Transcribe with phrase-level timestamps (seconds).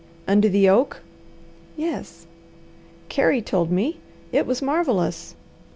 [0.27, 1.03] "Under the oak?"
[1.77, 2.25] "Yes."
[3.07, 3.99] "Carey told me.
[4.31, 5.35] It was marvellous."